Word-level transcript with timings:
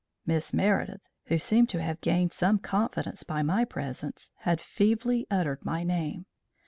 Miss 0.25 0.51
Meredith, 0.51 1.07
who 1.25 1.37
seemed 1.37 1.69
to 1.69 1.79
have 1.83 2.01
gained 2.01 2.31
some 2.31 2.57
confidence 2.57 3.21
by 3.21 3.43
my 3.43 3.63
presence, 3.65 4.31
had 4.37 4.59
feebly 4.59 5.27
uttered 5.29 5.63
my 5.63 5.83
name. 5.83 6.25